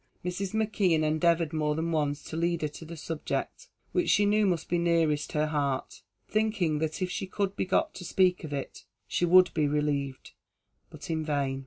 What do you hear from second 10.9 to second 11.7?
in vain.